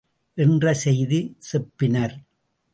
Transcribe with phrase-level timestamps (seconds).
[0.37, 1.37] என்று செய்தி
[1.51, 2.15] செப்பினர்.